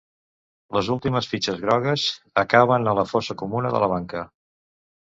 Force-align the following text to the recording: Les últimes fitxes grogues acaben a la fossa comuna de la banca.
Les 0.77 0.89
últimes 0.95 1.29
fitxes 1.33 1.61
grogues 1.67 2.07
acaben 2.45 2.93
a 2.95 2.99
la 3.03 3.07
fossa 3.13 3.39
comuna 3.45 3.79
de 3.79 3.85
la 3.87 3.93
banca. 3.97 4.27